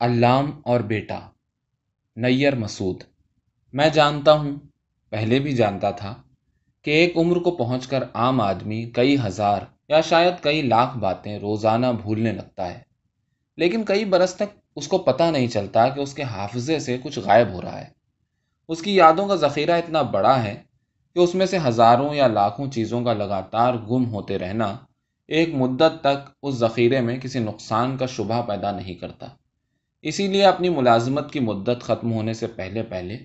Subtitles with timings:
[0.00, 1.20] علام اور بیٹا
[2.16, 3.02] نیئر مسعود۔
[3.72, 4.52] میں جانتا ہوں،
[5.10, 6.14] پہلے بھی جانتا تھا،
[6.82, 11.38] کہ ایک عمر کو پہنچ کر عام آدمی کئی ہزار یا شاید کئی لاکھ باتیں
[11.38, 12.80] روزانہ بھولنے لگتا ہے۔
[13.56, 17.18] لیکن کئی برس تک اس کو پتہ نہیں چلتا کہ اس کے حافظے سے کچھ
[17.18, 17.88] غائب ہو رہا ہے۔
[18.68, 20.62] اس کی یادوں کا ذخیرہ اتنا بڑا ہے
[21.14, 24.76] کہ اس میں سے ہزاروں یا لاکھوں چیزوں کا لگاتار گم ہوتے رہنا
[25.28, 29.26] ایک مدت تک اس ذخیرے میں کسی نقصان کا شبہ پیدا نہیں کرتا۔
[30.02, 33.16] اسی لیے اپنی ملازمت کی مدت ختم ہونے سے پہلے پہلے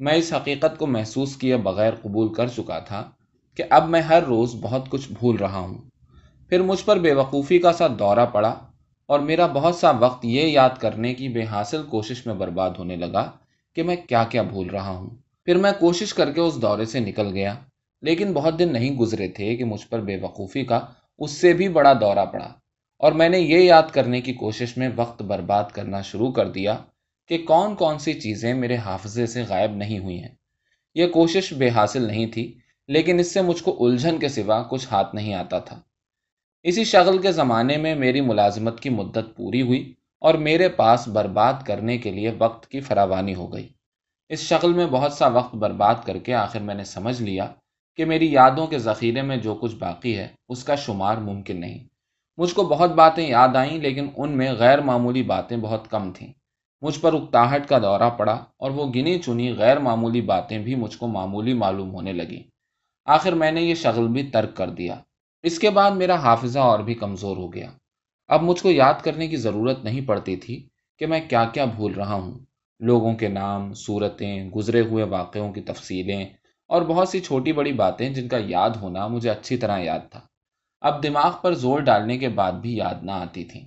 [0.00, 3.10] میں اس حقیقت کو محسوس کیے بغیر قبول کر چکا تھا
[3.56, 5.78] کہ اب میں ہر روز بہت کچھ بھول رہا ہوں۔
[6.48, 8.54] پھر مجھ پر بے وقوفی کا سا دورہ پڑا
[9.06, 12.96] اور میرا بہت سا وقت یہ یاد کرنے کی بے حاصل کوشش میں برباد ہونے
[12.96, 13.30] لگا
[13.76, 15.10] کہ میں کیا کیا بھول رہا ہوں۔
[15.44, 17.54] پھر میں کوشش کر کے اس دورے سے نکل گیا،
[18.02, 20.80] لیکن بہت دن نہیں گزرے تھے کہ مجھ پر بے وقوفی کا
[21.18, 22.48] اس سے بھی بڑا دورہ پڑا۔
[23.00, 26.76] اور میں نے یہ یاد کرنے کی کوشش میں وقت برباد کرنا شروع کر دیا
[27.28, 30.34] کہ کون کون سی چیزیں میرے حافظے سے غائب نہیں ہوئی ہیں۔
[30.94, 34.88] یہ کوشش بے حاصل نہیں تھی، لیکن اس سے مجھ کو الجھن کے سوا کچھ
[34.92, 35.80] ہاتھ نہیں آتا تھا۔
[36.62, 41.54] اسی شغل کے زمانے میں میری ملازمت کی مدت پوری ہوئی اور میرے پاس برباد
[41.66, 43.68] کرنے کے لیے وقت کی فراوانی ہو گئی۔
[44.28, 47.52] اس شکل میں بہت سا وقت برباد کر کے آخر میں نے سمجھ لیا
[47.96, 51.78] کہ میری یادوں کے ذخیرے میں جو کچھ باقی ہے، اس کا شمار ممکن نہیں۔
[52.40, 56.32] مجھ کو بہت باتیں یاد آئیں، لیکن ان میں غیر معمولی باتیں بہت کم تھیں۔
[56.80, 60.98] مجھ پر اکتاہٹ کا دورہ پڑا اور وہ گنی چنی غیر معمولی باتیں بھی مجھ
[60.98, 62.42] کو معمولی معلوم ہونے لگیں۔
[63.04, 64.94] آخر میں نے یہ شغل بھی ترک کر دیا۔
[65.42, 67.70] اس کے بعد میرا حافظہ اور بھی کمزور ہو گیا۔
[68.28, 71.92] اب مجھ کو یاد کرنے کی ضرورت نہیں پڑتی تھی کہ میں کیا کیا بھول
[71.92, 72.38] رہا ہوں۔
[72.80, 76.24] لوگوں کے نام، صورتیں، گزرے ہوئے واقعوں کی تفصیلیں
[76.66, 80.20] اور بہت سی چھوٹی بڑی باتیں جن کا یاد ہونا مجھے اچھی طرح یاد تھا۔
[80.80, 83.66] اب دماغ پر زور ڈالنے کے بعد بھی یاد نہ آتی تھیں۔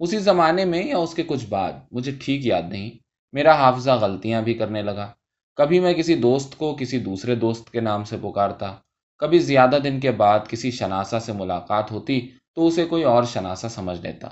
[0.00, 2.90] اسی زمانے میں یا اس کے کچھ بعد، مجھے ٹھیک یاد نہیں۔
[3.32, 5.12] میرا حافظہ غلطیاں بھی کرنے لگا۔
[5.56, 8.76] کبھی میں کسی دوست کو کسی دوسرے دوست کے نام سے پکارتا۔
[9.18, 13.68] کبھی زیادہ دن کے بعد کسی شناسا سے ملاقات ہوتی تو اسے کوئی اور شناسا
[13.68, 14.28] سمجھ لیتا۔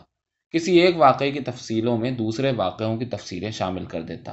[0.51, 4.33] کسی ایک واقعے کی تفصیلوں میں دوسرے واقعوں کی تفصیلیں شامل کر دیتا۔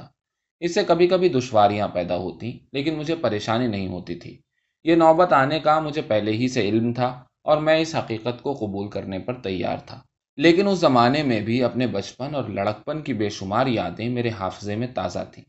[0.60, 4.40] اس سے کبھی کبھی دشواریاں پیدا ہوتی، لیکن مجھے پریشانی نہیں ہوتی تھی۔
[4.84, 8.52] یہ نوبت آنے کا مجھے پہلے ہی سے علم تھا۔ اور میں اس حقیقت کو
[8.52, 10.00] قبول کرنے پر تیار تھا۔
[10.36, 14.76] لیکن اس زمانے میں بھی اپنے بچپن اور لڑکپن کی بے شمار یادیں میرے حافظے
[14.76, 15.44] میں تازہ تھیں۔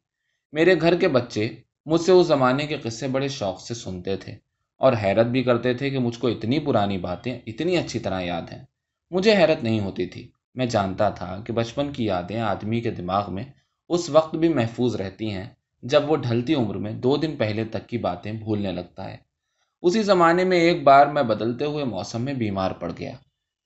[0.51, 1.55] میرے گھر کے بچے
[1.85, 4.31] مجھ سے اس زمانے کے قصے بڑے شوق سے سنتے تھے
[4.77, 8.53] اور حیرت بھی کرتے تھے کہ مجھ کو اتنی پرانی باتیں اتنی اچھی طرح یاد
[8.53, 8.63] ہیں۔
[9.11, 13.33] مجھے حیرت نہیں ہوتی تھی۔ میں جانتا تھا کہ بچپن کی یادیں آدمی کے دماغ
[13.33, 13.43] میں
[13.89, 15.45] اس وقت بھی محفوظ رہتی ہیں
[15.83, 19.28] جب وہ ڈھلتی عمر میں دو دن پہلے تک کی باتیں بھولنے لگتا ہے۔
[19.81, 23.11] اسی زمانے میں ایک بار میں بدلتے ہوئے موسم میں بیمار پڑ گیا۔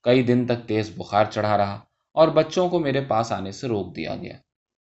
[0.02, 1.80] کئی دن تک تیز بخار چڑھا رہا
[2.12, 4.32] اور بچوں کو میرے پاس آنے سے روک دیا گیا۔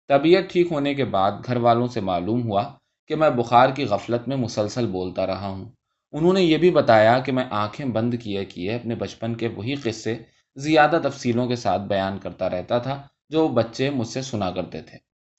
[0.09, 2.65] طبیعت ٹھیک ہونے کے بعد گھر والوں سے معلوم ہوا
[3.06, 5.65] کہ میں بخار کی غفلت میں مسلسل بولتا رہا ہوں۔
[6.12, 9.75] انہوں نے یہ بھی بتایا کہ میں آنکھیں بند کیے کیے اپنے بچپن کے وہی
[9.75, 10.19] قصے
[10.56, 14.98] زیادہ تفصیلوں کے ساتھ بیان کرتا رہتا تھا جو بچے مجھ سے سنا کرتے تھے۔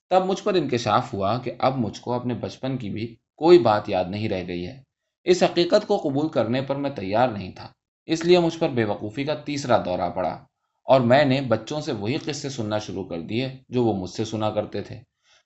[0.09, 3.89] تب مجھ پر انکشاف ہوا کہ اب مجھ کو اپنے بچپن کی بھی کوئی بات
[3.89, 4.92] یاد نہیں رہ گئی ہے۔
[5.23, 7.67] اس حقیقت کو قبول کرنے پر میں تیار نہیں تھا،
[8.05, 10.37] اس لیے مجھ پر بے وقوفی کا تیسرا دورہ پڑا
[10.85, 14.25] اور میں نے بچوں سے وہی قصے سننا شروع کر دیے جو وہ مجھ سے
[14.25, 14.99] سنا کرتے تھے۔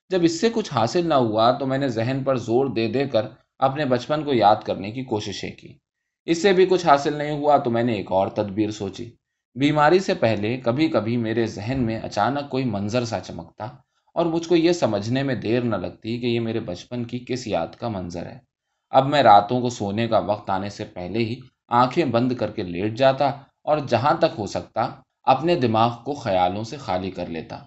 [0.09, 3.05] جب اس سے کچھ حاصل نہ ہوا تو میں نے ذہن پر زور دے دے
[3.05, 3.25] کر
[3.59, 5.77] اپنے بچپن کو یاد کرنے کی کوششیں کی۔
[6.25, 9.11] اس سے بھی کچھ حاصل نہیں ہوا تو میں نے ایک اور تدبیر سوچی۔
[9.55, 13.65] بیماری سے پہلے کبھی کبھی میرے ذہن میں اچانک کوئی منظر سا چمکتا
[14.13, 17.47] اور مجھ کو یہ سمجھنے میں دیر نہ لگتی کہ یہ میرے بچپن کی کس
[17.47, 18.46] یاد کا منظر ہے۔
[18.89, 22.63] اب میں راتوں کو سونے کا وقت آنے سے پہلے ہی آنکھیں بند کر کے
[22.63, 23.27] لیٹ جاتا
[23.63, 24.89] اور جہاں تک ہو سکتا
[25.23, 27.59] اپنے دماغ کو خیالوں سے خالی کر لیتا۔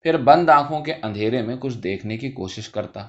[0.00, 3.06] پھر بند آنکھوں کے اندھیرے میں کچھ دیکھنے کی کوشش کرتا۔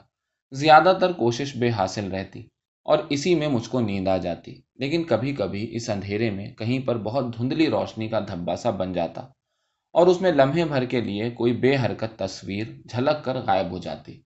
[0.51, 2.39] زیادہ تر کوشش بے حاصل رہتی
[2.85, 6.79] اور اسی میں مجھ کو نیند آ جاتی۔ لیکن کبھی کبھی اس اندھیرے میں کہیں
[6.87, 9.21] پر بہت دھندلی روشنی کا دھبا سا بن جاتا
[9.93, 13.77] اور اس میں لمحے بھر کے لیے کوئی بے حرکت تصویر جھلک کر غائب ہو
[13.77, 14.21] جاتی۔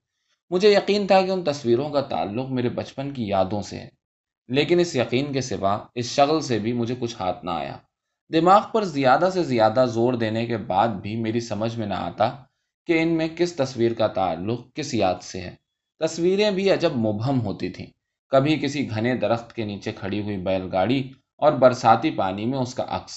[0.50, 3.88] مجھے یقین تھا کہ ان تصویروں کا تعلق میرے بچپن کی یادوں سے ہے،
[4.48, 7.76] لیکن اس یقین کے سوا اس شغل سے بھی مجھے کچھ ہاتھ نہ آیا۔
[8.30, 12.30] دماغ پر زیادہ سے زیادہ زور دینے کے بعد بھی میری سمجھ میں نہ آتا
[12.88, 15.54] کہ ان میں کس تصویر کا تعلق کس یاد سے ہے۔
[16.00, 17.86] تصویریں بھی عجب مبہم ہوتی تھیں۔
[18.32, 21.00] کبھی کسی گھنے درخت کے نیچے کھڑی ہوئی بیل گاڑی
[21.36, 23.14] اور برساتی پانی میں اس کا عکس،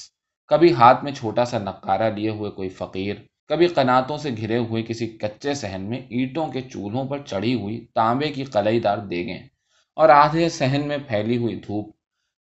[0.49, 3.15] کبھی ہاتھ میں چھوٹا سا نقارہ لیے ہوئے کوئی فقیر
[3.49, 7.85] کبھی قناتوں سے گھرے ہوئے کسی کچے صحن میں اینٹوں کے چولہوں پر چڑھی ہوئی
[7.95, 9.39] تانبے کی قلعی دار دیگیں
[9.97, 11.89] اور آدھے صحن میں پھیلی ہوئی دھوپ،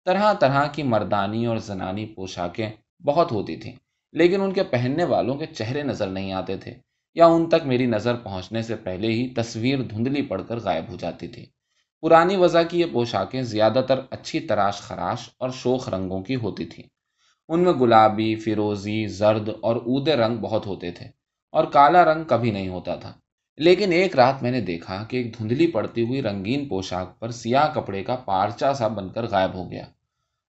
[0.06, 2.70] طرح طرح کی مردانی اور زنانی پوشاکیں
[3.04, 3.72] بہت ہوتی تھیں،
[4.14, 6.74] لیکن ان کے پہننے والوں کے چہرے نظر نہیں آتے تھے
[7.16, 10.96] یا ان تک میری نظر پہنچنے سے پہلے ہی تصویر دھندلی پڑ کر غائب ہو
[10.96, 11.46] جاتی تھی۔
[12.02, 16.64] پرانی وضع کی یہ پوشاکیں زیادہ تر اچھی تراش خراش اور شوخ رنگوں کی ہوتی
[16.64, 16.84] تھیں۔
[17.48, 21.06] ان میں گلابی، فیروزی، زرد اور اودے رنگ بہت ہوتے تھے
[21.50, 23.12] اور کالا رنگ کبھی نہیں ہوتا تھا۔
[23.56, 27.74] لیکن ایک رات میں نے دیکھا کہ ایک دھندلی پڑتی ہوئی رنگین پوشاک پر سیاہ
[27.74, 29.84] کپڑے کا پارچا سا بن کر غائب ہو گیا۔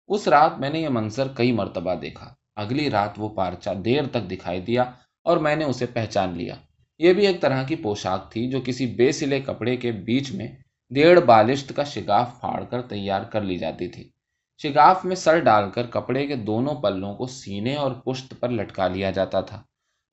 [0.07, 4.31] اس رات میں نے یہ منظر کئی مرتبہ دیکھا۔ اگلی رات وہ پارچا دیر تک
[4.31, 4.83] دکھائی دیا
[5.23, 6.55] اور میں نے اسے پہچان لیا۔
[6.99, 10.47] یہ بھی ایک طرح کی پوشاک تھی جو کسی بے سلے کپڑے کے بیچ میں
[10.89, 14.09] ڈیڑھ بالشت کا شگاف پھاڑ کر تیار کر لی جاتی تھی۔
[14.57, 18.87] شگاف میں سر ڈال کر کپڑے کے دونوں پلوں کو سینے اور پشت پر لٹکا
[18.87, 19.63] لیا جاتا تھا۔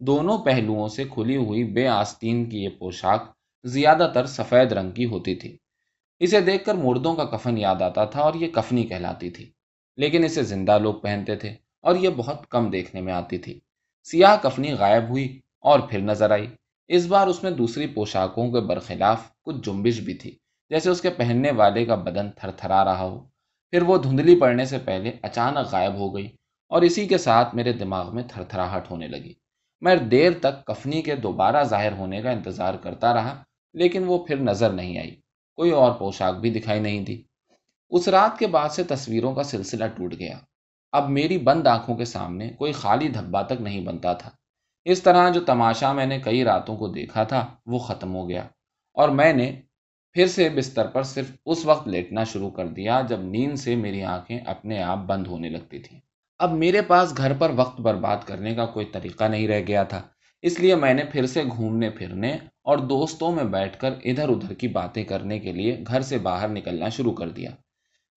[0.00, 3.32] دونوں پہلوؤں سے کھلی ہوئی بے آستین کی یہ پوشاک
[3.64, 5.56] زیادہ تر سفید رنگ کی ہوتی تھی۔
[6.18, 9.50] اسے دیکھ کر مردوں کا کفن یاد آتا تھا اور یہ کفنی کہلاتی تھی۔
[9.96, 13.60] لیکن اسے زندہ لوگ پہنتے تھے اور یہ بہت کم دیکھنے میں آتی تھی۔
[14.04, 16.46] سیاہ کفنی غائب ہوئی اور پھر نظر آئی۔
[16.88, 20.36] اس بار اس میں دوسری پوشاکوں کے برخلاف کچھ جنبش بھی تھی،
[20.70, 23.33] جیسے اس کے پہننے والے کا بدن تھر تھرا رہا ہو۔
[23.74, 26.26] پھر وہ دھندلی پڑنے سے پہلے اچانک غائب ہو گئی
[26.68, 29.32] اور اسی کے ساتھ میرے دماغ میں تھر تھراہٹ ہونے لگی۔
[29.80, 33.42] میں دیر تک کفنی کے دوبارہ ظاہر ہونے کا انتظار کرتا رہا،
[33.72, 35.10] لیکن وہ پھر نظر نہیں آئی۔
[35.56, 37.22] کوئی اور پوشاک بھی دکھائی نہیں دی۔
[37.90, 40.38] اس رات کے بعد سے تصویروں کا سلسلہ ٹوٹ گیا۔
[40.92, 44.30] اب میری بند آنکھوں کے سامنے کوئی خالی دھبا تک نہیں بنتا تھا۔
[44.84, 48.42] اس طرح جو تماشا میں نے کئی راتوں کو دیکھا تھا، وہ ختم ہو گیا
[48.92, 49.60] اور میں نے
[50.16, 54.02] پھر سے بستر پر صرف اس وقت لیٹنا شروع کر دیا جب نیند سے میری
[54.02, 55.98] آنکھیں اپنے آپ بند ہونے لگتی تھیں۔
[56.40, 60.00] اب میرے پاس گھر پر وقت برباد کرنے کا کوئی طریقہ نہیں رہ گیا تھا،
[60.44, 62.32] اس لیے میں نے پھر سے گھومنے پھرنے
[62.62, 66.48] اور دوستوں میں بیٹھ کر ادھر ادھر کی باتیں کرنے کے لیے گھر سے باہر
[66.48, 67.50] نکلنا شروع کر دیا۔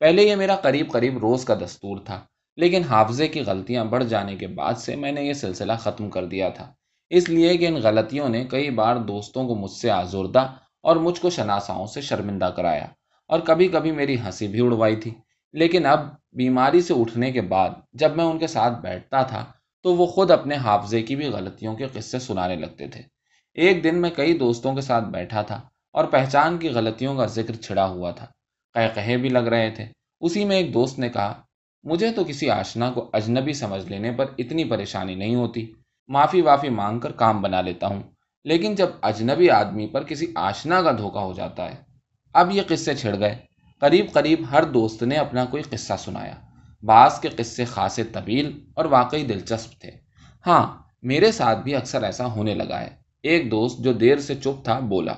[0.02, 2.22] پہلے یہ میرا قریب قریب روز کا دستور تھا،
[2.58, 6.26] لیکن حافظے کی غلطیاں بڑھ جانے کے بعد سے میں نے یہ سلسلہ ختم کر
[6.26, 6.72] دیا تھا۔
[7.12, 10.48] اس لیے کہ ان غلطیوں نے کئی بار دوستوں کو مجھ سے آزردہ
[10.88, 12.86] اور مجھ کو شناساؤں سے شرمندہ کرایا
[13.28, 15.14] اور کبھی کبھی میری ہنسی بھی اڑوائی تھی۔
[15.54, 16.00] لیکن اب
[16.32, 19.46] بیماری سے اٹھنے کے بعد جب میں ان کے ساتھ بیٹھتا تھا
[19.84, 23.02] تو وہ خود اپنے حافظے کی بھی غلطیوں کے قصے سنانے لگتے تھے۔
[23.54, 25.62] ایک دن میں کئی دوستوں کے ساتھ بیٹھا تھا
[25.94, 28.26] اور پہچان کی غلطیوں کا ذکر چھڑا ہوا تھا۔
[28.74, 29.86] کہ کہے بھی لگ رہے تھے۔
[30.20, 31.42] اسی میں ایک دوست نے کہا،
[31.84, 35.72] مجھے تو کسی آشنا کو اجنبی سمجھ لینے پر اتنی پریشانی نہیں ہوتی۔
[36.08, 38.04] معافی وافی مانگ کر کام بنا لیتا ہوں۔
[38.48, 41.76] لیکن جب اجنبی آدمی پر کسی آشنا کا دھوکا ہو جاتا ہے،
[42.34, 43.36] اب یہ قصے چھڑ گئے۔
[43.80, 46.34] قریب قریب ہر دوست نے اپنا کوئی قصہ سنایا۔
[46.84, 49.92] بعض کے قصے خاصے طویل اور واقعی دلچسپ تھے۔
[50.48, 52.90] ہاں میرے ساتھ بھی اکثر ایسا ہونے لگا ہے۔
[53.24, 55.14] ایک دوست جو دیر سے چپ تھا، بولا،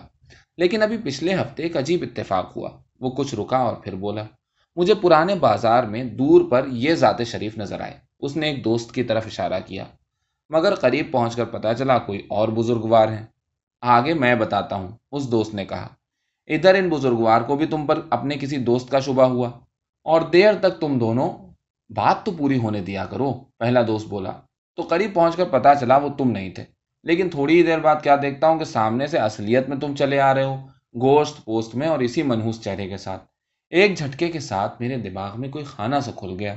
[0.58, 4.24] لیکن ابھی پچھلے ہفتے ایک عجیب اتفاق ہوا۔ وہ کچھ رکا اور پھر بولا،
[4.76, 8.92] مجھے پرانے بازار میں دور پر یہ ذات شریف نظر آئے۔ اس نے ایک دوست
[8.92, 9.84] کی طرف اشارہ کیا۔
[10.50, 13.26] مگر قریب پہنچ کر پتا چلا کوئی اور بزرگوار ہیں۔
[13.82, 15.88] آگے میں بتاتا ہوں، اس دوست نے کہا،
[16.48, 19.50] ادھر ان بزرگوار کو بھی تم پر اپنے کسی دوست کا شبہ ہوا،
[20.06, 21.30] اور دیر تک تم دونوں
[21.90, 24.32] بات تو پوری ہونے دیا کرو، پہلا دوست بولا۔
[24.76, 26.64] تو قریب پہنچ کر پتا چلا وہ تم نہیں تھے۔
[27.04, 30.20] لیکن تھوڑی ہی دیر بعد کیا دیکھتا ہوں کہ سامنے سے اصلیت میں تم چلے
[30.20, 30.56] آ رہے ہو،
[31.02, 33.24] گوشت پوسٹ میں اور اسی منہوس چہرے کے ساتھ۔
[33.70, 36.56] ایک جھٹکے کے ساتھ میرے دماغ میں کوئی خانہ سے کھل گیا۔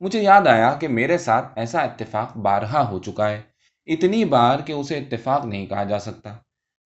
[0.00, 3.40] مجھے یاد آیا کہ میرے ساتھ ایسا اتفاق بارہا ہو چکا ہے۔
[3.88, 6.34] اتنی بار کہ اسے اتفاق نہیں کہا جا سکتا،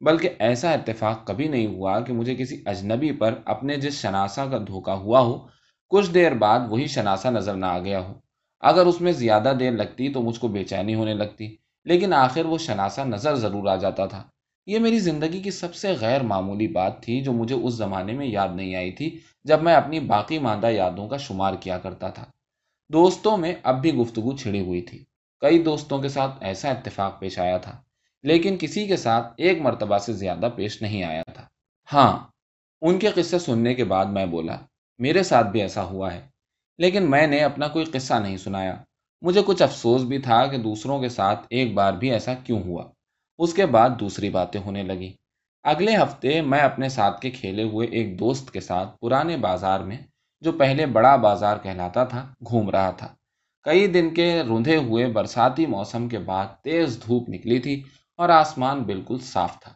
[0.00, 4.59] بلکہ ایسا اتفاق کبھی نہیں ہوا کہ مجھے کسی اجنبی پر اپنے جس شناسا کا
[4.59, 5.38] دھوکا ہوا ہو،
[5.90, 8.12] کچھ دیر بعد وہی شناسا نظر نہ آ گیا ہو۔
[8.62, 11.54] اگر اس میں زیادہ دیر لگتی تو مجھ کو بے چینی ہونے لگتی،
[11.87, 14.23] لیکن آخر وہ شناسا نظر ضرور آ جاتا تھا۔
[14.66, 18.26] یہ میری زندگی کی سب سے غیر معمولی بات تھی جو مجھے اس زمانے میں
[18.26, 22.25] یاد نہیں آئی تھی جب میں اپنی باقی ماندہ یادوں کا شمار کیا کرتا تھا۔
[22.91, 25.05] دوستوں میں اب بھی گفتگو چھڑی ہوئی تھی۔
[25.43, 27.76] کئی دوستوں کے ساتھ ایسا اتفاق پیش آیا تھا،
[28.25, 31.47] لیکن کسی کے ساتھ ایک مرتبہ سے زیادہ پیش نہیں آیا تھا۔
[31.93, 32.19] ہاں
[32.83, 34.57] ان کے قصے سننے کے بعد میں بولا،
[34.99, 36.21] میرے ساتھ بھی ایسا ہوا ہے،
[36.79, 38.75] لیکن میں نے اپنا کوئی قصہ نہیں سنایا۔
[39.23, 42.85] مجھے کچھ افسوس بھی تھا کہ دوسروں کے ساتھ ایک بار بھی ایسا کیوں ہوا۔
[43.38, 45.12] اس کے بعد دوسری باتیں ہونے لگی
[45.64, 49.97] اگلے ہفتے میں اپنے ساتھ کے کھیلے ہوئے ایک دوست کے ساتھ پرانے بازار میں
[50.45, 53.15] جو پہلے بڑا بازار کہلاتا تھا، گھوم رہا تھا۔
[53.63, 57.83] کئی دن کے روندے ہوئے برساتی موسم کے بعد تیز دھوپ نکلی تھی
[58.17, 59.73] اور آسمان بالکل صاف تھا۔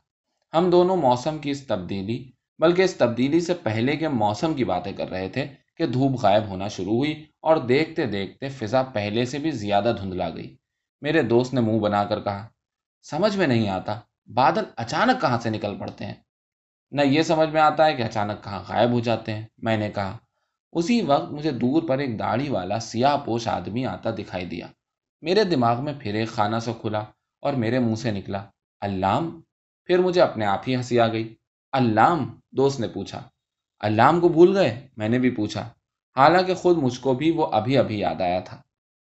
[0.59, 4.93] ہم دونوں موسم کی اس تبدیلی، بلکہ اس تبدیلی سے پہلے کے موسم کی باتیں
[4.93, 5.47] کر رہے تھے
[5.77, 10.29] کہ دھوپ غائب ہونا شروع ہوئی اور دیکھتے دیکھتے فضا پہلے سے بھی زیادہ دھندلا
[10.31, 10.57] گئی۔
[11.01, 12.47] میرے دوست نے منہ بنا کر کہا،
[13.03, 14.01] سمجھ میں نہیں آتا،
[14.35, 16.15] بادل اچانک کہاں سے نکل پڑتے ہیں؟
[16.91, 19.91] نہ یہ سمجھ میں آتا ہے کہ اچانک کہاں غائب ہو جاتے ہیں، میں نے
[19.91, 20.19] کہا۔
[20.73, 24.67] اسی وقت مجھے دور پر ایک داڑھی والا سیاہ پوش آدمی آتا دکھائی دیا۔
[25.21, 27.05] میرے دماغ میں پھر ایک خانہ سے کھلا
[27.41, 28.45] اور میرے منہ سے نکلا
[28.81, 29.41] علام
[29.85, 31.35] پھر مجھے اپنے آپ ہی ہنسی آ گئی۔
[31.73, 33.23] علام دوست نے پوچھا۔
[33.81, 35.69] علام کو بھول گئے؟ میں نے بھی پوچھا۔
[36.17, 38.63] حالانکہ خود مجھ کو بھی وہ ابھی ابھی یاد آیا تھا۔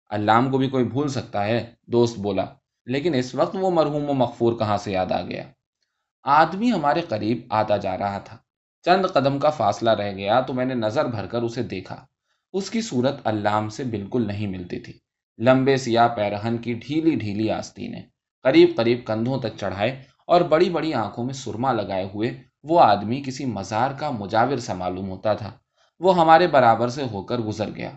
[0.09, 2.45] علام کو بھی کوئی بھول سکتا ہے؟ دوست بولا۔
[2.85, 5.43] لیکن اس وقت وہ مرحوم و مغفور کہاں سے یاد آ گیا؟
[6.23, 8.37] آدمی ہمارے قریب آتا جا رہا تھا۔
[8.85, 12.05] چند قدم کا فاصلہ رہ گیا تو میں نے نظر بھر کر اسے دیکھا۔
[12.53, 14.93] اس کی صورت علام سے بالکل نہیں ملتی تھی۔
[15.37, 18.01] لمبے سیاہ پیرہن کی ڈھیلی ڈھیلی آستینیں
[18.43, 23.23] قریب قریب کندھوں تک چڑھائے اور بڑی بڑی آنکھوں میں سرما لگائے ہوئے وہ آدمی
[23.25, 25.51] کسی مزار کا مجاور سا معلوم ہوتا تھا۔
[25.99, 27.91] وہ ہمارے برابر سے ہو کر گزر گیا۔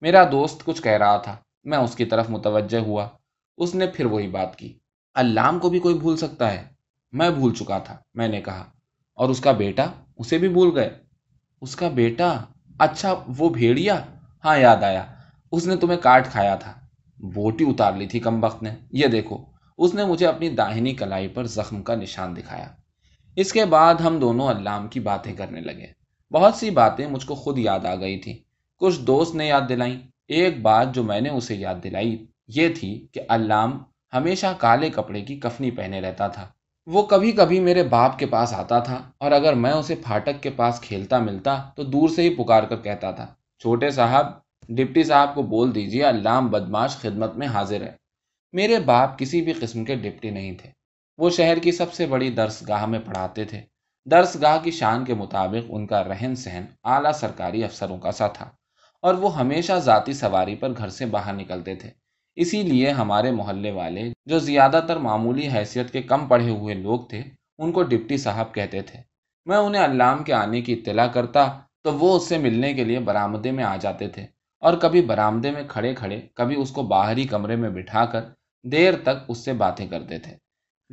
[0.00, 3.08] میرا دوست کچھ کہہ رہا تھا۔ میں اس کی طرف متوجہ ہوا۔
[3.56, 4.78] اس نے پھر وہی بات کی۔
[5.14, 6.64] علام کو بھی کوئی بھول سکتا ہے؟
[7.12, 8.64] میں بھول چکا تھا، میں نے کہا۔
[9.14, 9.86] اور اس کا بیٹا؟
[10.22, 10.90] اسے بھی بھول گئے۔
[11.60, 12.38] اس کا بیٹا
[12.78, 14.02] اچھا وہ بھیڑیا؟
[14.44, 15.04] ہاں یاد آیا۔
[15.52, 16.72] اس نے تمہیں کاٹ کھایا تھا۔
[17.18, 19.44] بوٹی اتار لی تھی کم وقت نے۔ یہ دیکھو،
[19.78, 22.68] اس نے مجھے اپنی داہنی کلائی پر زخم کا نشان دکھایا۔
[23.36, 25.86] اس کے بعد ہم دونوں علام کی باتیں کرنے لگے۔
[26.32, 28.38] بہت سی باتیں مجھ کو خود یاد آ گئی تھی
[28.76, 33.06] کچھ دوست نے یاد دلائیں ایک بات جو میں نے اسے یاد دلائی، یہ تھی
[33.12, 33.78] کہ علام
[34.14, 36.48] ہمیشہ کالے کپڑے کی کفنی پہنے رہتا تھا۔
[36.86, 40.50] وہ کبھی کبھی میرے باپ کے پاس آتا تھا اور اگر میں اسے پھاٹک کے
[40.50, 43.26] پاس کھیلتا ملتا تو دور سے ہی پکار کر کہتا تھا،
[43.58, 44.26] چھوٹے صاحب،
[44.68, 47.92] ڈپٹی صاحب کو بول دیجیے علام بدماش خدمت میں حاضر ہے۔
[48.52, 50.70] میرے باپ کسی بھی قسم کے ڈپٹی نہیں تھے۔
[51.18, 53.60] وہ شہر کی سب سے بڑی درس گاہ میں پڑھاتے تھے۔
[54.10, 58.26] درس گاہ کی شان کے مطابق ان کا رہن سہن اعلیٰ سرکاری افسروں کا سا
[58.26, 58.50] تھا
[59.00, 61.90] اور وہ ہمیشہ ذاتی سواری پر گھر سے باہر نکلتے تھے۔
[62.36, 67.00] اسی لیے ہمارے محلے والے جو زیادہ تر معمولی حیثیت کے کم پڑھے ہوئے لوگ
[67.00, 67.22] تھے،
[67.58, 69.00] ان کو ڈپٹی صاحب کہتے تھے۔
[69.46, 71.46] میں انہیں علام کے آنے کی اطلاع کرتا
[71.82, 74.26] تو وہ اس سے ملنے کے لیے برآمدے میں آ جاتے تھے
[74.62, 78.20] اور کبھی برآمدے میں کھڑے کھڑے، کبھی اس کو باہری کمرے میں بٹھا کر
[78.64, 80.36] دیر تک اس سے باتیں کرتے تھے۔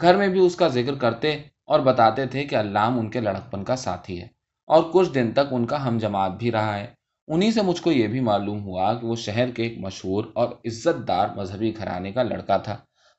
[0.02, 1.32] گھر میں بھی اس کا ذکر کرتے
[1.66, 4.28] اور بتاتے تھے کہ علام ان کے لڑکپن کا ساتھی ہے
[4.70, 6.88] اور کچھ دن تک ان کا ہم جماعت بھی رہا ہے۔
[7.30, 10.50] انہی سے مجھ کو یہ بھی معلوم ہوا کہ وہ شہر کے ایک مشہور اور
[10.66, 12.78] عزت دار مذہبی گھرانے کا لڑکا تھا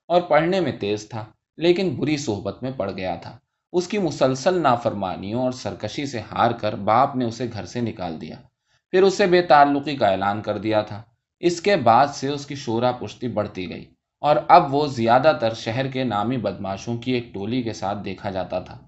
[0.09, 1.25] اور پڑھنے میں تیز تھا،
[1.57, 3.39] لیکن بری صحبت میں پڑ گیا تھا۔
[3.73, 8.21] اس کی مسلسل نافرمانیوں اور سرکشی سے ہار کر باپ نے اسے گھر سے نکال
[8.21, 8.37] دیا۔
[8.91, 11.03] پھر اسے بے تعلقی کا اعلان کر دیا تھا۔
[11.41, 13.85] اس کے بعد سے اس کی شورا پشتی بڑھتی گئی
[14.21, 18.31] اور اب وہ زیادہ تر شہر کے نامی بدماشوں کی ایک ٹولی کے ساتھ دیکھا
[18.31, 18.79] جاتا تھا۔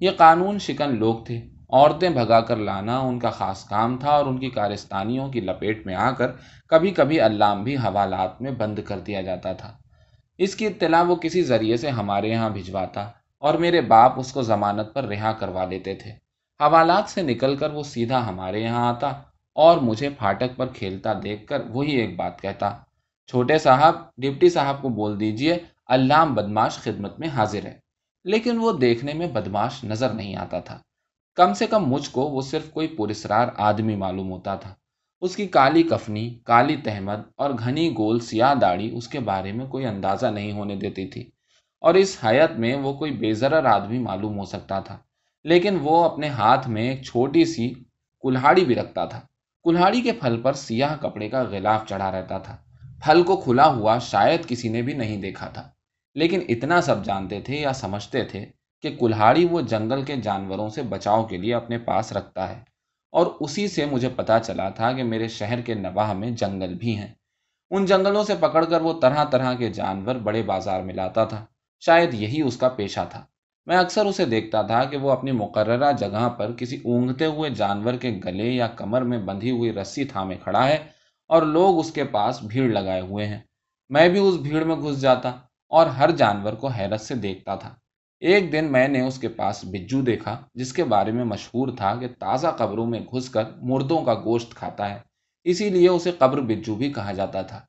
[0.00, 1.40] یہ قانون شکن لوگ تھے۔
[1.70, 5.86] عورتیں بھگا کر لانا ان کا خاص کام تھا اور ان کی کارستانیوں کی لپیٹ
[5.86, 6.30] میں آ کر
[6.68, 9.76] کبھی کبھی علام بھی حوالات میں بند کر دیا جاتا تھا۔
[10.38, 14.42] اس کی اطلاع وہ کسی ذریعے سے ہمارے یہاں بھجواتا اور میرے باپ اس کو
[14.42, 16.10] ضمانت پر رہا کروا لیتے تھے۔
[16.60, 19.08] حوالات سے نکل کر وہ سیدھا ہمارے یہاں آتا
[19.54, 22.76] اور مجھے پھاٹک پر کھیلتا دیکھ کر وہی ایک بات کہتا،
[23.26, 25.58] چھوٹے صاحب، ڈپٹی صاحب کو بول دیجیے
[25.88, 27.78] علام بدماش خدمت میں حاضر ہے۔
[28.24, 30.78] لیکن وہ دیکھنے میں بدماش نظر نہیں آتا تھا۔
[31.36, 34.74] کم سے کم مجھ کو وہ صرف کوئی پرسرار آدمی معلوم ہوتا تھا۔
[35.20, 39.66] اس کی کالی کفنی، کالی تہمد اور گھنی گول سیاہ داڑھی اس کے بارے میں
[39.66, 41.30] کوئی اندازہ نہیں ہونے دیتی تھی
[41.80, 44.96] اور اس حیت میں وہ کوئی بے ضرر آدمی معلوم ہو سکتا تھا۔
[45.44, 47.72] لیکن وہ اپنے ہاتھ میں ایک چھوٹی سی
[48.22, 49.20] کلہاڑی بھی رکھتا تھا۔
[49.64, 52.56] کلہاڑی کے پھل پر سیاہ کپڑے کا غلاف چڑھا رہتا تھا۔
[53.04, 55.68] پھل کو کھلا ہوا شاید کسی نے بھی نہیں دیکھا تھا۔
[56.14, 58.46] لیکن اتنا سب جانتے تھے یا سمجھتے تھے
[58.82, 62.60] کہ کلہاڑی وہ جنگل کے جانوروں سے بچاؤ کے لیے اپنے پاس رکھتا ہے۔
[63.12, 66.96] اور اسی سے مجھے پتا چلا تھا کہ میرے شہر کے نواح میں جنگل بھی
[66.96, 67.14] ہیں۔
[67.70, 71.44] ان جنگلوں سے پکڑ کر وہ طرح طرح کے جانور بڑے بازار میں لاتا تھا۔
[71.80, 73.24] شاید یہی اس کا پیشہ تھا۔
[73.66, 77.94] میں اکثر اسے دیکھتا تھا کہ وہ اپنی مقررہ جگہ پر کسی اونگتے ہوئے جانور
[77.94, 80.84] کے گلے یا کمر میں بندھی ہوئی رسی تھامے کھڑا ہے
[81.28, 83.40] اور لوگ اس کے پاس بھیڑ لگائے ہوئے ہیں۔
[83.88, 85.28] میں بھی اس بھیڑ میں گھس جاتا
[85.68, 87.74] اور ہر جانور کو حیرت سے دیکھتا تھا۔
[88.20, 91.96] ایک دن میں نے اس کے پاس بجو دیکھا، جس کے بارے میں مشہور تھا
[91.96, 94.98] کہ تازہ قبروں میں گھس کر مردوں کا گوشت کھاتا ہے۔
[95.44, 97.60] اسی لیے اسے قبر بجو بھی کہا جاتا تھا۔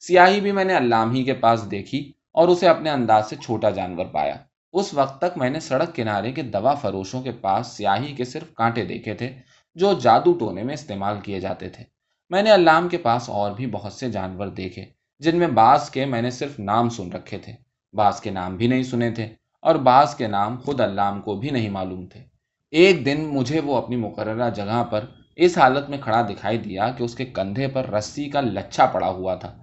[0.00, 3.70] سیاہی بھی میں نے علام ہی کے پاس دیکھی اور اسے اپنے انداز سے چھوٹا
[3.70, 4.34] جانور پایا۔
[4.72, 8.54] اس وقت تک میں نے سڑک کنارے کے دوا فروشوں کے پاس سیاہی کے صرف
[8.54, 9.34] کانٹے دیکھے تھے،
[9.74, 11.84] جو جادو ٹونے میں استعمال کیے جاتے تھے۔
[12.30, 14.84] میں نے علام کے پاس اور بھی بہت سے جانور دیکھے،
[15.18, 17.52] جن میں بعض کے میں نے صرف نام سن رکھے تھے،
[17.92, 21.50] بعض کے نام بھی نہیں سنے تھے۔ اور بعض کے نام خود علام کو بھی
[21.50, 22.20] نہیں معلوم تھے۔
[22.70, 25.04] ایک دن مجھے وہ اپنی مقررہ جگہ پر
[25.36, 29.08] اس حالت میں کھڑا دکھائی دیا کہ اس کے کندھے پر رسی کا لچھا پڑا
[29.08, 29.56] ہوا تھا،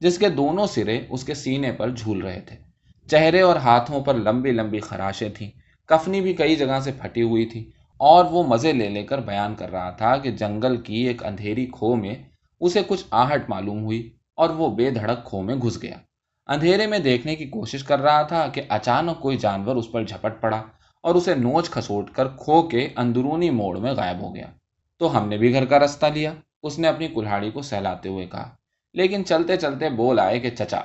[0.00, 2.56] جس کے دونوں سرے اس کے سینے پر جھول رہے تھے۔
[3.08, 5.50] چہرے اور ہاتھوں پر لمبی لمبی خراشیں تھیں۔
[5.86, 9.54] کفنی بھی کئی جگہ سے پھٹی ہوئی تھی اور وہ مزے لے لے کر بیان
[9.54, 12.14] کر رہا تھا کہ جنگل کی ایک اندھیری کھو میں
[12.60, 15.96] اسے کچھ آہٹ معلوم ہوئی اور وہ بے دھڑک کھو میں گھس گیا۔
[16.50, 20.40] اندھیرے میں دیکھنے کی کوشش کر رہا تھا کہ اچانک کوئی جانور اس پر جھپٹ
[20.40, 20.62] پڑا
[21.02, 24.46] اور اسے نوچ کھسوٹ کر کھو کے اندرونی موڑ میں غائب ہو گیا۔
[24.98, 28.26] تو ہم نے بھی گھر کا رستہ لیا، اس نے اپنی کلہاڑی کو سہلاتے ہوئے
[28.26, 28.50] کہا۔
[28.92, 30.80] لیکن چلتے چلتے بول آئے کہ، چچا،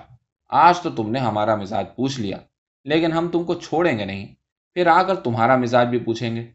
[0.49, 2.37] آج تو تم نے ہمارا مزاج پوچھ لیا،
[2.83, 4.25] لیکن ہم تم کو چھوڑیں گے نہیں،
[4.73, 6.47] پھر آ کر تمہارا مزاج بھی پوچھیں گے۔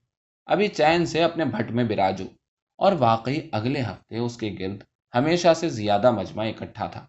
[0.46, 2.24] ابھی چین سے اپنے بھٹ میں براجو،
[2.78, 4.82] اور واقعی اگلے ہفتے اس کے گرد
[5.14, 7.06] ہمیشہ سے زیادہ مجمع اکٹھا تھا۔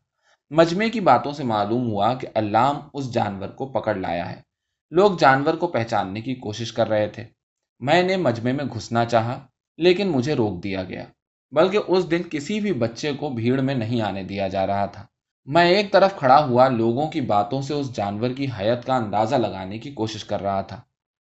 [0.54, 4.42] مجمع کی باتوں سے معلوم ہوا کہ علام اس جانور کو پکڑ لایا ہے۔
[4.92, 7.24] لوگ جانور کو پہچاننے کی کوشش کر رہے تھے۔
[7.80, 11.04] میں نے مجمع میں گھسنا چاہا، لیکن مجھے روک دیا گیا۔
[11.52, 15.06] بلکہ اس دن کسی بھی بچے کو بھیڑ میں نہیں آنے دیا جا رہا تھا۔
[15.46, 19.36] میں ایک طرف کھڑا ہوا لوگوں کی باتوں سے اس جانور کی حیت کا اندازہ
[19.36, 20.82] لگانے کی کوشش کر رہا تھا۔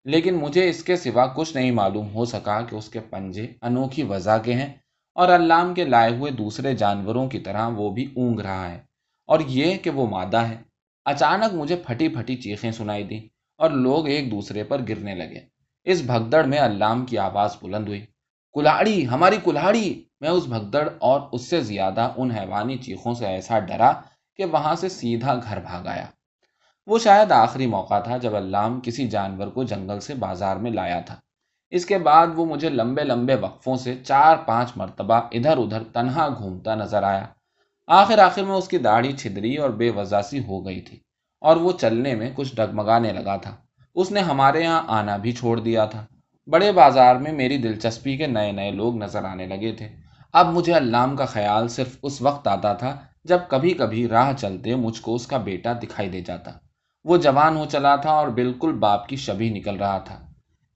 [0.05, 4.03] لیکن مجھے اس کے سوا کچھ نہیں معلوم، ہو سکا کہ اس کے پنجے انوکھی
[4.03, 4.73] وضع کے ہیں
[5.15, 8.90] اور علام کے لائے ہوئے دوسرے جانوروں کی طرح وہ بھی اونگ رہا ہے۔
[9.31, 10.57] اور یہ کہ وہ مادہ ہے۔
[11.05, 13.21] اچانک مجھے پھٹی پھٹی چیخیں سنائی دیں
[13.59, 15.41] اور لوگ ایک دوسرے پر گرنے لگے۔
[15.85, 18.07] اس بھگدڑ میں علام کی آواز بلند ہوئی۔
[18.53, 20.05] کلاڑی، ہماری کلاڑی!
[20.21, 23.93] میں اس بھگدڑ اور اس سے زیادہ ان حیوانی چیخوں سے ایسا ڈرا
[24.37, 26.07] کہ وہاں سے سیدھا گھر بھاگ آیا۔
[26.87, 31.01] وہ شاید آخری موقع تھا جب علام کسی جانور کو جنگل سے بازار میں لایا
[31.01, 31.17] تھا۔
[31.71, 36.29] اس کے بعد وہ مجھے لمبے لمبے وقفوں سے چار پانچ مرتبہ ادھر ادھر تنہا
[36.39, 37.27] گھومتا نظر آیا۔
[37.93, 40.99] آخر آخر میں اس کی داڑھی چھدری اور بے وضع سی ہو گئی تھی
[41.41, 43.57] اور وہ چلنے میں کچھ ڈگمگانے لگا تھا۔
[43.95, 46.07] اس نے ہمارے یہاں آنا بھی چھوڑ دیا تھا۔
[46.47, 49.89] بڑے بازار میں میری دلچسپی کے نئے نئے لوگ نظر آنے لگے تھے۔
[50.33, 54.75] اب مجھے علام کا خیال صرف اس وقت آتا تھا جب کبھی کبھی راہ چلتے
[54.75, 56.51] مجھ کو اس کا بیٹا دکھائی دے جاتا۔
[57.05, 60.27] وہ جوان ہو چلا تھا اور بالکل باپ کی شبی نکل رہا تھا۔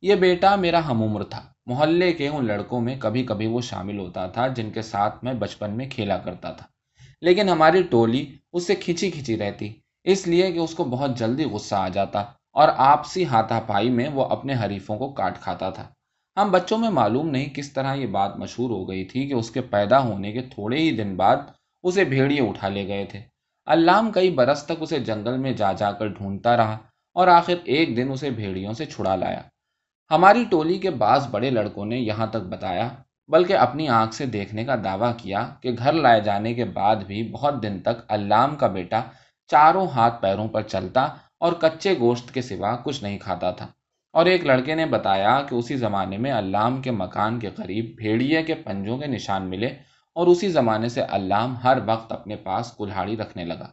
[0.02, 3.98] یہ بیٹا میرا ہم عمر تھا۔ محلے کے ان لڑکوں میں کبھی کبھی وہ شامل
[3.98, 6.73] ہوتا تھا جن کے ساتھ میں بچپن میں کھیلا کرتا تھا۔
[7.24, 9.72] لیکن ہماری ٹولی اس سے کھینچی کھینچی رہتی،
[10.06, 12.20] اس لیے کہ اس کو بہت جلدی غصہ آ جاتا
[12.52, 15.86] اور آپسی ہاتھا پائی میں وہ اپنے حریفوں کو کاٹ کھاتا تھا۔
[16.36, 19.50] ہم بچوں میں معلوم نہیں کس طرح یہ بات مشہور ہو گئی تھی کہ اس
[19.50, 21.36] کے پیدا ہونے کے تھوڑے ہی دن بعد
[21.84, 23.20] اسے بھیڑیے اٹھا لے گئے تھے۔
[23.66, 26.76] علام کئی برس تک اسے جنگل میں جا جا کر ڈھونڈتا رہا
[27.16, 29.42] اور آخر ایک دن اسے بھیڑیوں سے چھڑا لایا۔
[30.10, 32.88] ہماری ٹولی کے بعض بڑے لڑکوں نے یہاں تک بتایا
[33.28, 37.30] بلکہ اپنی آنکھ سے دیکھنے کا دعویٰ کیا کہ گھر لائے جانے کے بعد بھی
[37.30, 39.02] بہت دن تک علام کا بیٹا
[39.46, 41.02] چاروں ہاتھ پیروں پر چلتا
[41.40, 43.66] اور کچے گوشت کے سوا کچھ نہیں کھاتا تھا۔
[44.12, 48.42] اور ایک لڑکے نے بتایا کہ اسی زمانے میں علام کے مکان کے قریب بھیڑیے
[48.42, 49.66] کے پنجوں کے نشان ملے
[50.14, 53.68] اور اسی زمانے سے علام ہر وقت اپنے پاس کلہاڑی رکھنے لگا۔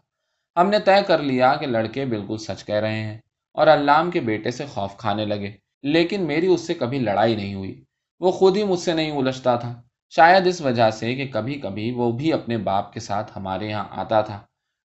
[0.55, 3.17] ہم نے طے کر لیا کہ لڑکے بالکل سچ کہہ رہے ہیں
[3.53, 5.51] اور علام کے بیٹے سے خوف کھانے لگے،
[5.83, 7.83] لیکن میری اس سے کبھی لڑائی نہیں ہوئی۔
[8.21, 11.91] وہ خود ہی مجھ سے نہیں الجھتا تھا۔ شاید اس وجہ سے کہ کبھی کبھی
[11.91, 14.39] وہ بھی اپنے باپ کے ساتھ ہمارے یہاں آتا تھا۔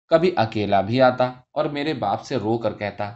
[0.08, 3.14] کبھی اکیلا بھی آتا اور میرے باپ سے رو کر کہتا،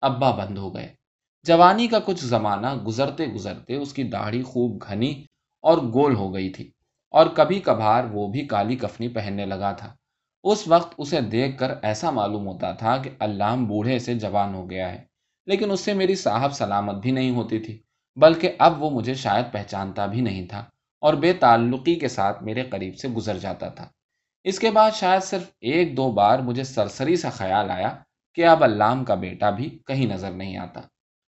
[0.00, 0.94] ابا بند ہو گئے۔
[1.42, 5.24] جوانی کا کچھ زمانہ گزرتے گزرتے اس کی داڑھی خوب گھنی
[5.64, 6.70] اور گول ہو گئی تھی
[7.10, 9.94] اور کبھی کبھار وہ بھی کالی کفنی پہننے لگا تھا۔
[10.44, 14.70] اس وقت اسے دیکھ کر ایسا معلوم ہوتا تھا کہ علام بوڑھے سے جوان ہو
[14.70, 15.04] گیا ہے،
[15.46, 17.83] لیکن اس سے میری صاحب سلامت بھی نہیں ہوتی تھی۔
[18.16, 20.64] بلکہ اب وہ مجھے شاید پہچانتا بھی نہیں تھا
[21.00, 23.88] اور بے تعلقی کے ساتھ میرے قریب سے گزر جاتا تھا۔
[24.44, 27.94] اس کے بعد شاید صرف ایک دو بار مجھے سرسری سا خیال آیا
[28.34, 30.80] کہ اب علام کا بیٹا بھی کہیں نظر نہیں آتا۔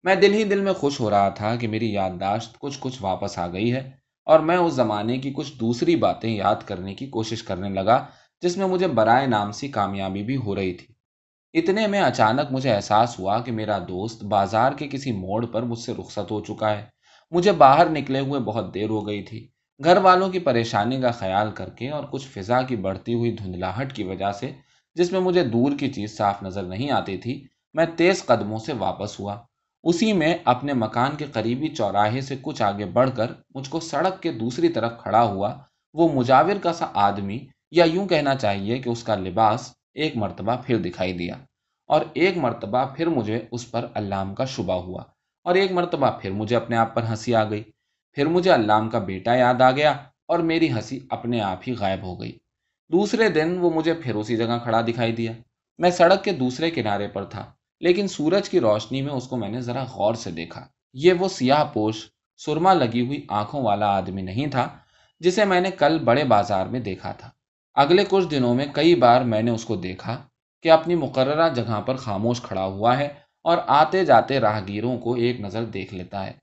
[0.04, 3.40] میں دل ہی دل میں خوش ہو رہا تھا کہ میری یادداشت کچھ کچھ واپس
[3.40, 3.92] آ گئی ہے
[4.26, 8.06] اور میں اس زمانے کی کچھ دوسری باتیں یاد کرنے کی کوشش کرنے لگا
[8.42, 10.93] جس میں مجھے برائے نام سی کامیابی بھی ہو رہی تھی۔
[11.54, 15.80] اتنے میں اچانک مجھے احساس ہوا کہ میرا دوست بازار کے کسی موڑ پر مجھ
[15.80, 16.86] سے رخصت ہو چکا ہے۔
[17.32, 19.48] مجھے باہر نکلے ہوئے بہت دیر ہو گئی تھی۔
[19.84, 23.94] گھر والوں کی پریشانی کا خیال کر کے اور کچھ فضا کی بڑھتی ہوئی دھندلاہٹ
[23.94, 24.52] کی وجہ سے،
[24.96, 28.74] جس میں مجھے دور کی چیز صاف نظر نہیں آتی تھی، میں تیز قدموں سے
[28.74, 29.38] واپس ہوا۔
[29.84, 34.22] اسی میں اپنے مکان کے قریبی چوراہے سے کچھ آگے بڑھ کر مجھ کو سڑک
[34.22, 35.56] کے دوسری طرف کھڑا ہوا
[35.94, 37.40] وہ مجاور کا سا آدمی،
[37.72, 41.36] یا یوں کہنا چاہیے کہ اس کا لباس ایک مرتبہ پھر دکھائی دیا
[41.90, 45.04] اور ایک مرتبہ پھر مجھے اس پر علام کا شبہ ہوا
[45.46, 47.64] اور ایک مرتبہ پھر مجھے اپنے آپ پر ہنسی آ گئی۔
[48.12, 49.92] پھر مجھے علام کا بیٹا یاد آ گیا
[50.28, 52.32] اور میری ہنسی اپنے آپ ہی غائب ہو گئی۔
[52.92, 55.32] دوسرے دن وہ مجھے پھر اسی جگہ کھڑا دکھائی دیا۔
[55.78, 57.46] میں سڑک کے دوسرے کنارے پر تھا،
[57.82, 61.28] لیکن سورج کی روشنی میں اس کو میں نے ذرا غور سے دیکھا۔ یہ وہ
[61.28, 64.68] سیاہ پوش، سرما لگی ہوئی آنکھوں والا آدمی نہیں تھا،
[65.20, 67.30] جسے میں نے کل بڑے بازار میں دیکھا تھا۔
[67.76, 70.24] اگلے کچھ دنوں میں کئی بار میں نے اس کو دیکھا
[70.62, 73.10] کہ اپنی مقررہ جگہ پر خاموش کھڑا ہوا ہے
[73.44, 76.34] اور آتے جاتے راہگیروں کو ایک نظر دیکھ لیتا ہے۔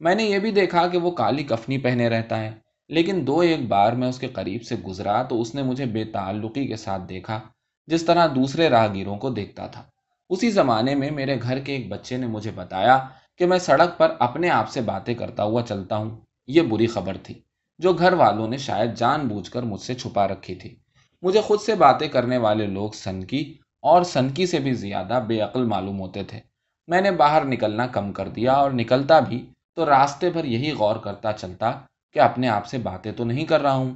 [0.00, 2.52] میں نے یہ بھی دیکھا کہ وہ کالی کفنی پہنے رہتا ہے،
[2.88, 6.04] لیکن دو ایک بار میں اس کے قریب سے گزرا تو اس نے مجھے بے
[6.04, 7.40] تعلقی کے ساتھ دیکھا
[7.86, 9.82] جس طرح دوسرے راہگیروں کو دیکھتا تھا۔
[10.30, 12.98] اسی زمانے میں میرے گھر کے ایک بچے نے مجھے بتایا
[13.38, 17.16] کہ میں سڑک پر اپنے آپ سے باتیں کرتا ہوا چلتا ہوں۔ یہ بری خبر
[17.22, 17.34] تھی۔
[17.78, 20.76] جو گھر والوں نے شاید جان بوجھ کر مجھ سے چھپا رکھی تھی۔
[21.22, 25.64] مجھے خود سے باتیں کرنے والے لوگ سنکی اور سنکی سے بھی زیادہ بے عقل
[25.64, 26.40] معلوم ہوتے تھے۔
[26.86, 30.96] میں نے باہر نکلنا کم کر دیا اور نکلتا بھی تو راستے پر یہی غور
[30.96, 31.72] کرتا چلتا
[32.12, 33.90] کہ اپنے آپ سے باتیں تو نہیں کر رہا ہوں۔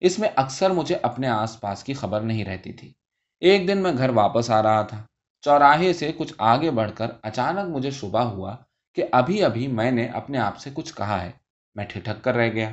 [0.00, 2.92] اس میں اکثر مجھے اپنے آس پاس کی خبر نہیں رہتی تھی۔
[3.40, 5.02] ایک دن میں گھر واپس آ رہا تھا۔
[5.40, 8.56] چوراہے سے کچھ آگے بڑھ کر اچانک مجھے شبہ ہوا
[8.94, 11.30] کہ ابھی ابھی میں نے اپنے آپ سے کچھ کہا ہے۔
[11.74, 12.70] میں ٹھٹک کر رہ گیا۔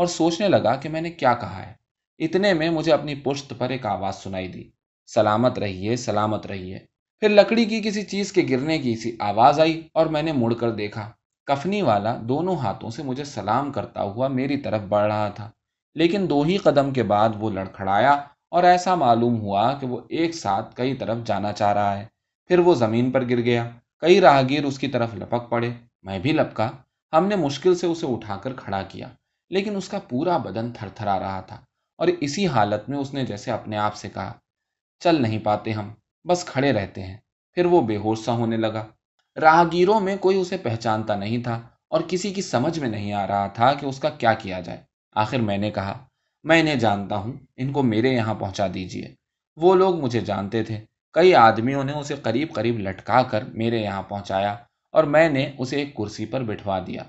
[0.00, 1.72] اور سوچنے لگا کہ میں نے کیا کہا ہے۔
[2.18, 4.70] اتنے میں مجھے اپنی پشت پر ایک آواز سنائی دی۔
[5.06, 6.78] سلامت رہیے سلامت رہیے۔
[7.20, 10.54] پھر لکڑی کی کسی چیز کے گرنے کی سی آواز آئی اور میں نے مڑ
[10.54, 11.12] کر دیکھا۔
[11.46, 15.50] کفنی والا دونوں ہاتھوں سے مجھے سلام کرتا ہوا میری طرف بڑھ رہا تھا۔
[15.94, 18.12] لیکن دو ہی قدم کے بعد وہ لڑکھڑایا
[18.50, 22.06] اور ایسا معلوم ہوا کہ وہ ایک ساتھ کئی طرف جانا چاہ رہا ہے۔
[22.46, 25.70] پھر وہ زمین پر گر گیا۔ کئی راہگیر اس کی طرف لپک پڑے۔
[26.02, 26.70] میں بھی لپکا۔
[27.12, 29.08] ہم نے مشکل سے اسے اٹھا کر کھڑا کیا۔
[29.50, 31.60] لیکن اس کا پورا بدن تھر تھرا رہا تھا
[31.98, 34.32] اور اسی حالت میں اس نے جیسے اپنے آپ سے کہا،
[34.98, 35.90] چل نہیں پاتے ہم،
[36.28, 37.16] بس کھڑے رہتے ہیں۔
[37.52, 38.86] پھر وہ بے ہوش سا ہونے لگا۔
[39.40, 43.46] راہگیروں میں کوئی اسے پہچانتا نہیں تھا اور کسی کی سمجھ میں نہیں آ رہا
[43.46, 44.78] تھا کہ اس کا کیا کیا جائے۔
[45.14, 46.04] آخر میں نے کہا،
[46.44, 49.14] میں انہیں جانتا ہوں، ان کو میرے یہاں پہنچا دیجیے
[49.56, 50.80] وہ لوگ مجھے جانتے تھے۔
[51.12, 54.56] کئی آدمیوں نے اسے قریب قریب لٹکا کر میرے یہاں پہنچایا
[54.92, 57.02] اور میں نے اسے ایک کرسی پر بٹھوا دیا۔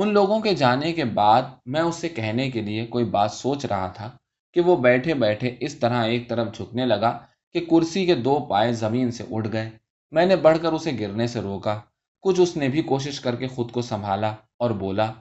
[0.00, 3.66] ان لوگوں کے جانے کے بعد میں اس سے کہنے کے لیے کوئی بات سوچ
[3.66, 4.16] رہا تھا
[4.52, 7.18] کہ وہ بیٹھے بیٹھے اس طرح ایک طرف جھکنے لگا
[7.52, 9.70] کہ کرسی کے دو پائے زمین سے اٹھ گئے۔
[10.10, 11.80] میں نے بڑھ کر اسے گرنے سے روکا۔
[12.20, 15.12] کچھ اس نے بھی کوشش کر کے خود کو سنبھالا اور بولا،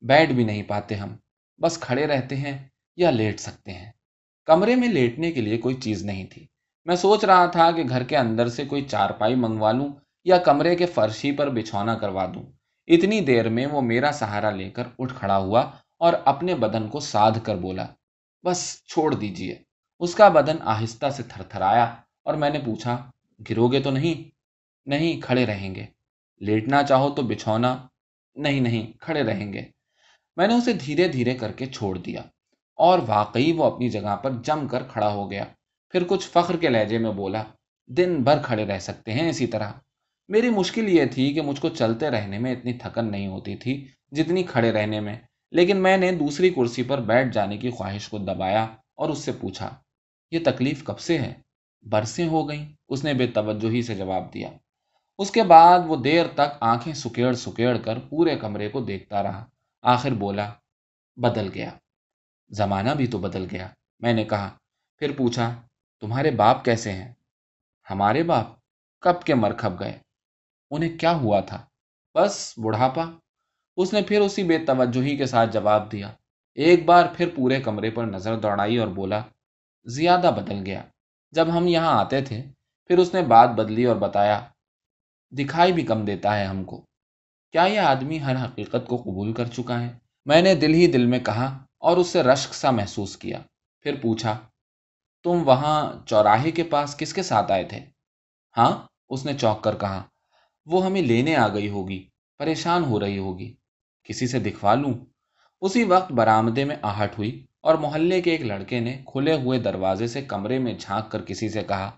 [0.00, 1.16] بیٹھ بھی نہیں پاتے ہم،
[1.58, 2.58] بس کھڑے رہتے ہیں
[2.96, 3.92] یا لیٹ سکتے ہیں۔
[4.44, 6.46] کمرے میں لیٹنے کے لیے کوئی چیز نہیں تھی۔
[6.84, 9.88] میں سوچ رہا تھا کہ گھر کے اندر سے کوئی چارپائی منگوا لوں
[10.24, 12.59] یا کمرے کے فرشی پر بچھونا کروا دوں۔
[12.90, 17.00] اتنی دیر میں وہ میرا سہارا لے کر اٹھ کھڑا ہوا اور اپنے بدن کو
[17.00, 17.86] سادھ کر بولا،
[18.44, 19.58] بس چھوڑ دیجیے
[20.00, 21.84] اس کا بدن آہستہ سے تھر تھر آیا
[22.24, 23.10] اور میں نے پوچھا
[23.50, 24.30] گرو گے تو نہیں؟
[24.86, 25.86] نہیں، کھڑے رہیں گے۔
[26.40, 27.86] لیٹنا چاہو تو بچھونا۔
[28.34, 29.62] نہیں نہیں، کھڑے رہیں گے
[30.36, 32.22] میں نے اسے دھیرے دھیرے کر کے چھوڑ دیا
[32.74, 35.44] اور واقعی وہ اپنی جگہ پر جم کر کھڑا ہو گیا۔
[35.88, 37.42] پھر کچھ فخر کے لہجے میں بولا،
[37.86, 39.72] دن بھر کھڑے رہ سکتے ہیں اسی طرح۔
[40.30, 43.88] میری مشکل یہ تھی کہ مجھ کو چلتے رہنے میں اتنی تھکن نہیں ہوتی تھی
[44.12, 45.16] جتنی کھڑے رہنے میں،
[45.50, 48.64] لیکن میں نے دوسری کرسی پر بیٹھ جانے کی خواہش کو دبایا
[48.94, 49.74] اور اس سے پوچھا،
[50.30, 51.34] یہ تکلیف کب سے ہے؟
[51.82, 54.48] برسیں ہو گئیں۔ اس نے بے توجہی سے جواب دیا۔
[55.18, 59.46] اس کے بعد وہ دیر تک آنکھیں سکیڑ سکیڑ کر پورے کمرے کو دیکھتا رہا۔
[59.82, 60.50] آخر بولا،
[61.16, 61.70] بدل گیا۔
[62.50, 63.68] زمانہ بھی تو بدل گیا۔
[64.00, 64.50] میں نے کہا۔
[64.98, 65.62] پھر پوچھا،
[66.00, 67.12] تمہارے باپ کیسے ہیں؟
[67.90, 68.46] ہمارے باپ
[69.00, 69.98] کب کے مرکھپ گئے؟
[70.70, 71.66] انہیں کیا ہوا تھا؟
[72.14, 73.04] بس بڑھاپا۔
[73.76, 76.12] اس نے پھر اسی بے توجہی کے ساتھ جواب دیا۔
[76.54, 79.20] ایک بار پھر پورے کمرے پر نظر دوڑائی اور بولا،
[79.84, 80.82] زیادہ بدل گیا۔
[81.30, 82.42] جب ہم یہاں آتے تھے،
[82.86, 84.46] پھر اس نے بات بدلی اور بتایا،
[85.30, 86.80] دکھائی بھی کم دیتا ہے ہم کو۔
[87.52, 89.92] کیا یہ آدمی ہر حقیقت کو قبول کر چکا ہے؟
[90.24, 93.38] میں نے دل ہی دل میں کہا اور اس سے رشک سا محسوس کیا۔
[93.80, 94.38] پھر پوچھا،
[95.24, 97.80] تم وہاں چوراہے کے پاس کس کے ساتھ آئے تھے؟
[98.56, 100.02] ہاں اس نے چوک کر کہا۔
[100.66, 103.54] وہ ہمیں لینے آ گئی ہوگی، پریشان ہو رہی ہوگی۔
[104.04, 104.94] کسی سے دکھوا لوں؟
[105.60, 110.06] اسی وقت برآمدے میں آہٹ ہوئی اور محلے کے ایک لڑکے نے کھلے ہوئے دروازے
[110.06, 111.90] سے کمرے میں جھانک کر کسی سے کہا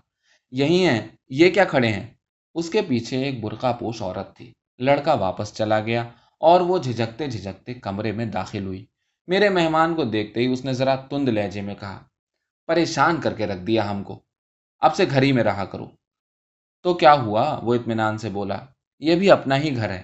[0.51, 2.07] یہی ہیں، یہ کیا کھڑے ہیں؟
[2.55, 6.03] اس کے پیچھے ایک برقع پوش عورت تھی۔ لڑکا واپس چلا گیا
[6.39, 8.85] اور وہ جھجکتے جھجکتے کمرے میں داخل ہوئی۔
[9.27, 12.03] میرے مہمان کو دیکھتے ہی اس نے ذرا تند لہجے میں کہا،
[12.67, 14.19] پریشان کر کے رکھ دیا ہم کو۔
[14.79, 16.02] اب سے گھر ہی میں رہا کرو۔
[16.83, 18.59] تو کیا ہوا؟ وہ اطمینان سے بولا،
[18.99, 20.03] یہ بھی اپنا ہی گھر ہے۔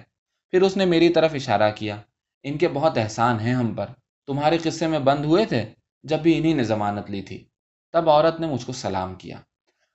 [0.50, 1.96] پھر اس نے میری طرف اشارہ کیا،
[2.42, 3.86] ان کے بہت احسان ہیں ہم پر۔
[4.26, 5.66] تمہارے قصے میں بند ہوئے تھے
[6.02, 7.44] جب بھی انہی نے ضمانت لی تھی۔
[7.92, 9.36] تب عورت نے مجھ کو سلام کیا۔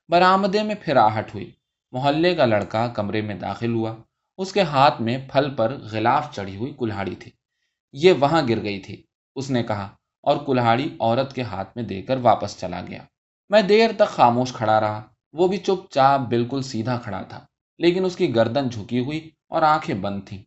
[0.08, 1.50] برآمدے میں پھر آہٹ ہوئی۔
[1.92, 3.94] محلے کا لڑکا کمرے میں داخل ہوا۔
[4.38, 7.30] اس کے ہاتھ میں پھل پر غلاف چڑھی ہوئی کلہاڑی تھی۔
[7.92, 9.02] یہ وہاں گر گئی تھی۔
[9.34, 9.88] اس نے کہا،
[10.22, 13.02] اور کلہاڑی عورت کے ہاتھ میں دے کر واپس چلا گیا۔
[13.48, 15.02] میں دیر تک خاموش کھڑا رہا۔
[15.36, 17.46] وہ بھی چپ چاپ بالکل سیدھا کھڑا تھا،
[17.78, 20.42] لیکن اس کی گردن جھکی ہوئی اور آنکھیں بند تھیں۔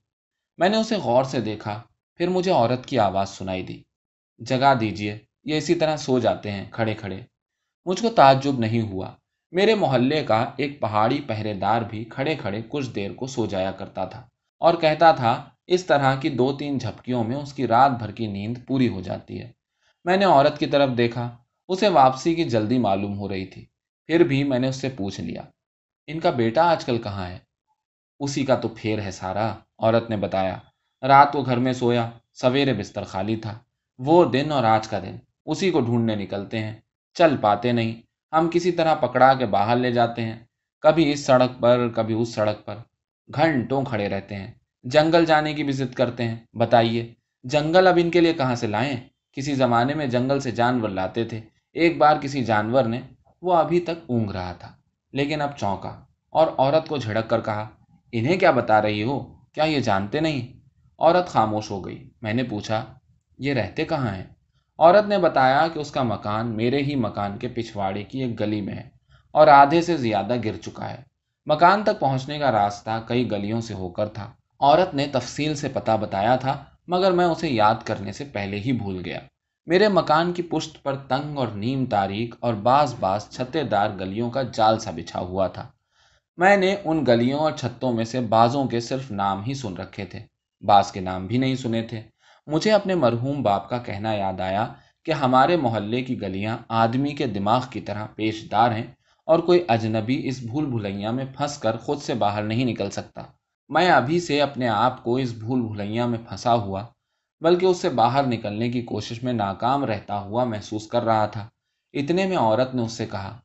[0.58, 1.82] میں نے اسے غور سے دیکھا،
[2.16, 3.82] پھر مجھے عورت کی آواز سنائی دی۔
[4.40, 7.20] جگا دیجیے یہ اسی طرح سو جاتے ہیں، کھڑے کھڑے۔
[7.86, 9.12] مجھ کو تعجب نہیں ہوا۔
[9.52, 13.72] میرے محلے کا ایک پہاڑی پہرے دار بھی کھڑے کھڑے کچھ دیر کو سو جایا
[13.72, 14.28] کرتا تھا
[14.62, 18.28] اور کہتا تھا، اس طرح کی دو تین جھپکیوں میں اس کی رات بھر کی
[18.28, 19.52] نیند پوری ہو جاتی ہے۔
[20.06, 23.66] میں نے عورت کی طرف دیکھا، اسے واپسی کی جلدی معلوم ہو رہی تھی۔
[24.10, 25.42] پھر بھی میں نے اس سے پوچھ لیا،
[26.08, 27.40] ان کا بیٹا آج کل کہاں ہے؟
[28.20, 30.58] اسی کا تو پھیر ہے سارا، عورت نے بتایا۔
[31.08, 33.60] رات کو گھر میں سویا، سویرے بستر خالی تھا۔
[33.98, 36.80] وہ دن اور آج کا دن، اسی کو ڈھونڈنے نکلتے ہیں۔
[37.14, 38.02] چل پاتے نہیں،
[38.36, 40.40] ہم کسی طرح پکڑا کے باہر لے جاتے ہیں۔
[40.82, 42.76] کبھی اس سڑک پر، کبھی اس سڑک پر۔
[43.36, 44.52] گھنٹوں کھڑے رہتے ہیں۔
[44.84, 48.68] جنگل جانے کی بھی ضد کرتے ہیں۔ بتائیے، جنگل اب ان کے لیے کہاں سے
[48.68, 48.96] لائیں؟
[49.32, 51.42] کسی زمانے میں جنگل سے جانور لاتے تھے۔
[51.74, 53.02] ایک بار کسی جانور نے
[53.42, 54.72] وہ ابھی تک اونگ رہا تھا۔
[55.14, 57.70] لیکن اب چونکا اور عورت کو جھڑک کر کہا،
[58.12, 60.60] انہیں کیا بتا رہی ہو؟ کیا یہ جانتے نہیں؟
[61.00, 62.86] عورت خاموش ہو گئی۔ میں نے پوچھا،
[63.38, 64.24] یہ رہتے کہاں ہیں؟
[64.80, 68.62] عورت نے بتایا کہ اس کا مکان میرے ہی مکان کے پچھواڑے کی ایک گلی
[68.62, 68.90] میں ہے
[69.32, 70.98] اور آدھے سے زیادہ گر چکا ہے۔
[71.46, 75.68] مکان تک پہنچنے کا راستہ کئی گلیوں سے ہو کر تھا۔ عورت نے تفصیل سے
[75.68, 79.20] پتہ بتایا تھا، مگر میں اسے یاد کرنے سے پہلے ہی بھول گیا۔
[79.70, 84.30] میرے مکان کی پشت پر تنگ اور نیم تاریخ اور بعض بعض چھتے دار گلیوں
[84.30, 85.68] کا جال سا بچھا ہوا تھا۔
[86.38, 90.06] میں نے ان گلیوں اور چھتوں میں سے بعضوں کے صرف نام ہی سن رکھے
[90.06, 90.20] تھے۔
[90.62, 92.02] بعض کے نام بھی نہیں سنے تھے۔
[92.48, 94.74] مجھے اپنے مرحوم باپ کا کہنا یاد آیا
[95.06, 98.88] کہ ہمارے محلے کی گلیاں آدمی کے دماغ کی طرح پیش دار ہیں
[99.26, 103.22] اور کوئی اجنبی اس بھول بھلیا میں پھنس کر خود سے باہر نہیں نکل سکتا۔
[103.70, 106.86] میں ابھی سے اپنے آپ کو اس بھول بھلیا میں پھنسا ہوا
[107.42, 111.50] بلکہ اس سے باہر نکلنے کی کوشش میں ناکام رہتا ہوا محسوس کر رہا تھا۔
[111.94, 113.40] اتنے میں عورت نے اس سے کہا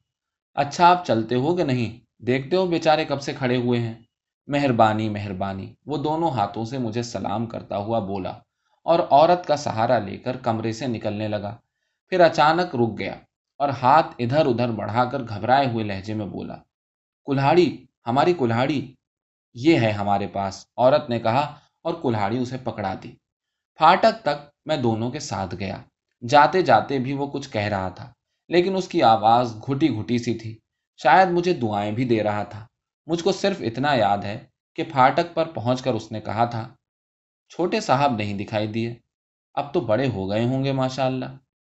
[0.54, 3.94] اچھا آپ چلتے ہو کہ نہیں؟ دیکھتے ہو بیچارے کب سے کھڑے ہوئے ہیں؟
[4.46, 8.30] مہربانی مہربانی۔ وہ دونوں ہاتھوں سے مجھے سلام کرتا ہوا بولا
[8.86, 11.56] اور عورت کا سہارا لے کر کمرے سے نکلنے لگا۔
[12.08, 13.14] پھر اچانک رک گیا
[13.56, 16.56] اور ہاتھ ادھر ادھر بڑھا کر گھبرائے ہوئے لہجے میں بولا،
[17.26, 18.94] کلہاڑی، ہماری کلہاڑی،
[19.54, 23.12] یہ ہے ہمارے پاس۔ عورت نے کہا اور کلہاڑی اسے پکڑا دی۔
[23.80, 25.78] پھاٹک تک میں دونوں کے ساتھ گیا
[26.22, 28.12] جاتے جاتے بھی وہ کچھ کہہ رہا تھا
[28.50, 30.54] لیکن اس کی آواز گھٹی گھٹی سی تھی
[31.00, 32.66] شاید مجھے دعائیں بھی دے رہا تھا
[33.06, 34.38] مجھ کو صرف اتنا یاد ہے
[34.78, 36.68] کہ پھاٹک پر پہنچ کر اس نے کہا تھا
[37.50, 38.94] چھوٹے صاحب نہیں دکھائی دیے
[39.54, 41.36] اب تو بڑے ہو گئے ہوں گے ماشاء اللہ